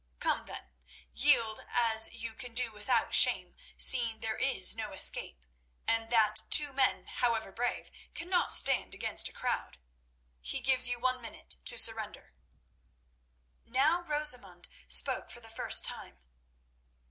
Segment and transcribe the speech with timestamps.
[0.19, 0.71] Come then,
[1.13, 5.45] yield, as you can do without shame, seeing there is no escape,
[5.87, 9.77] and that two men, however brave, cannot stand against a crowd.
[10.39, 12.33] He gives you one minute to surrender."
[13.63, 16.17] Now Rosamund spoke for the first time.